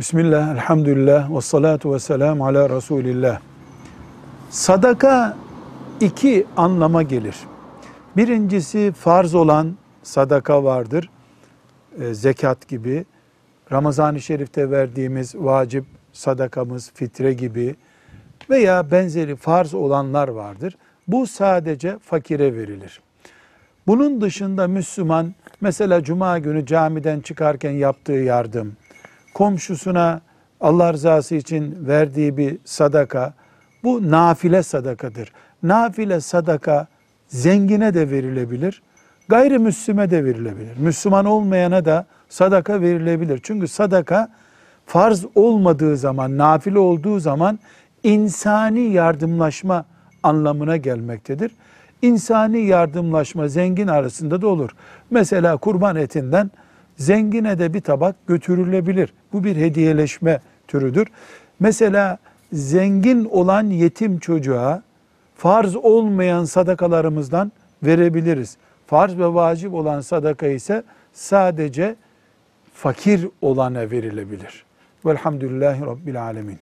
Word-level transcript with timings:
Bismillah, 0.00 0.54
elhamdülillah, 0.54 1.36
ve 1.36 1.40
salatu 1.40 1.94
ve 1.94 1.98
selamu 1.98 2.46
ala 2.46 2.70
Resulillah. 2.70 3.40
Sadaka 4.50 5.36
iki 6.00 6.46
anlama 6.56 7.02
gelir. 7.02 7.36
Birincisi 8.16 8.92
farz 8.92 9.34
olan 9.34 9.76
sadaka 10.02 10.64
vardır. 10.64 11.10
E, 12.00 12.14
zekat 12.14 12.68
gibi. 12.68 13.04
Ramazan-ı 13.72 14.20
Şerif'te 14.20 14.70
verdiğimiz 14.70 15.34
vacip 15.34 15.84
sadakamız, 16.12 16.90
fitre 16.94 17.32
gibi 17.32 17.76
veya 18.50 18.90
benzeri 18.90 19.36
farz 19.36 19.74
olanlar 19.74 20.28
vardır. 20.28 20.76
Bu 21.08 21.26
sadece 21.26 21.98
fakire 21.98 22.54
verilir. 22.54 23.00
Bunun 23.86 24.20
dışında 24.20 24.68
Müslüman 24.68 25.34
mesela 25.60 26.04
cuma 26.04 26.38
günü 26.38 26.66
camiden 26.66 27.20
çıkarken 27.20 27.70
yaptığı 27.70 28.12
yardım, 28.12 28.76
komşusuna 29.40 30.20
Allah 30.60 30.92
rızası 30.92 31.34
için 31.34 31.86
verdiği 31.86 32.36
bir 32.36 32.58
sadaka 32.64 33.34
bu 33.84 34.10
nafile 34.10 34.62
sadakadır. 34.62 35.32
Nafile 35.62 36.20
sadaka 36.20 36.86
zengine 37.28 37.94
de 37.94 38.10
verilebilir, 38.10 38.82
gayrimüslime 39.28 40.10
de 40.10 40.24
verilebilir. 40.24 40.76
Müslüman 40.78 41.24
olmayana 41.24 41.84
da 41.84 42.06
sadaka 42.28 42.80
verilebilir. 42.80 43.40
Çünkü 43.42 43.68
sadaka 43.68 44.28
farz 44.86 45.24
olmadığı 45.34 45.96
zaman, 45.96 46.38
nafile 46.38 46.78
olduğu 46.78 47.20
zaman 47.20 47.58
insani 48.02 48.80
yardımlaşma 48.80 49.84
anlamına 50.22 50.76
gelmektedir. 50.76 51.50
İnsani 52.02 52.60
yardımlaşma 52.60 53.48
zengin 53.48 53.88
arasında 53.88 54.42
da 54.42 54.48
olur. 54.48 54.70
Mesela 55.10 55.56
kurban 55.56 55.96
etinden 55.96 56.50
zengine 57.00 57.58
de 57.58 57.74
bir 57.74 57.80
tabak 57.80 58.26
götürülebilir. 58.26 59.12
Bu 59.32 59.44
bir 59.44 59.56
hediyeleşme 59.56 60.40
türüdür. 60.68 61.06
Mesela 61.60 62.18
zengin 62.52 63.24
olan 63.24 63.66
yetim 63.66 64.18
çocuğa 64.18 64.82
farz 65.36 65.76
olmayan 65.76 66.44
sadakalarımızdan 66.44 67.52
verebiliriz. 67.82 68.56
Farz 68.86 69.18
ve 69.18 69.34
vacip 69.34 69.74
olan 69.74 70.00
sadaka 70.00 70.46
ise 70.46 70.82
sadece 71.12 71.96
fakir 72.74 73.28
olana 73.42 73.90
verilebilir. 73.90 74.64
Velhamdülillahi 75.06 75.80
Rabbil 75.80 76.22
Alemin. 76.22 76.58